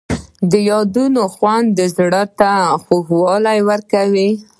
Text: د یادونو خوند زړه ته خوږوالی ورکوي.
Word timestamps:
د 0.51 0.53
یادونو 0.69 1.21
خوند 1.35 1.75
زړه 1.95 2.23
ته 2.39 2.51
خوږوالی 2.83 3.59
ورکوي. 3.69 4.29